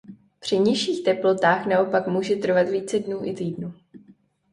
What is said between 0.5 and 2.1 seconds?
nižších teplotách naopak